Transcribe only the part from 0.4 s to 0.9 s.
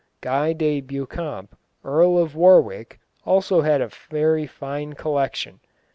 de